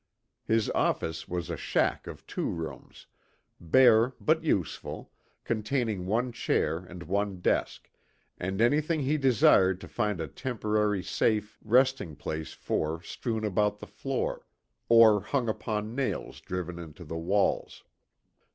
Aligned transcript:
His 0.47 0.67
office 0.71 1.27
was 1.27 1.51
a 1.51 1.55
shack 1.55 2.07
of 2.07 2.25
two 2.25 2.47
rooms, 2.49 3.05
bare 3.59 4.15
but 4.19 4.43
useful, 4.43 5.11
containing 5.43 6.07
one 6.07 6.31
chair 6.31 6.79
and 6.79 7.03
one 7.03 7.39
desk, 7.39 7.87
and 8.39 8.61
anything 8.61 9.01
he 9.01 9.15
desired 9.17 9.79
to 9.81 9.87
find 9.87 10.19
a 10.19 10.27
temporary 10.27 11.03
safe 11.03 11.59
resting 11.63 12.15
place 12.15 12.51
for 12.51 13.03
strewn 13.03 13.43
about 13.45 13.77
the 13.77 13.85
floor, 13.85 14.47
or 14.89 15.21
hung 15.21 15.47
upon 15.47 15.93
nails 15.93 16.41
driven 16.41 16.79
into 16.79 17.05
the 17.05 17.17
walls. 17.19 17.83